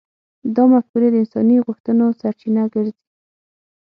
[0.55, 3.03] دا مفکورې د انساني غوښتنو سرچینه ګرځي.